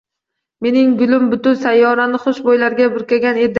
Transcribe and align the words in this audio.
Mening 0.67 0.95
gulim 1.01 1.29
butun 1.35 1.59
sayyorani 1.67 2.23
xush 2.27 2.43
bo‘ylarga 2.51 2.91
burkagan 2.97 3.43
edi 3.47 3.49